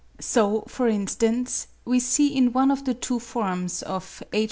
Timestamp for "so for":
0.19-0.87